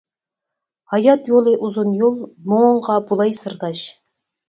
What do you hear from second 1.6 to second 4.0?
ئۇزۇن يول، مۇڭۇڭغا بولاي سىرداش.